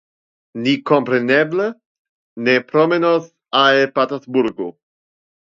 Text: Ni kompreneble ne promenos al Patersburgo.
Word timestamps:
Ni 0.61 0.71
kompreneble 0.91 1.67
ne 2.47 2.57
promenos 2.73 3.29
al 3.61 3.85
Patersburgo. 4.01 4.71